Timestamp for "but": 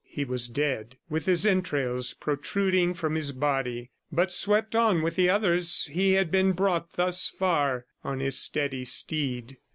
4.11-4.31